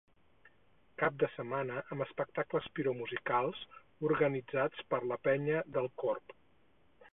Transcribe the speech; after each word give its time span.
Cap 1.01 1.19
de 1.23 1.27
setmana 1.33 1.83
amb 1.95 2.05
espectacles 2.05 2.71
piromusicals, 2.79 3.61
organitzats 4.09 4.83
per 4.95 5.03
la 5.13 5.21
Penya 5.29 5.63
del 5.77 5.89
Corb. 6.05 6.39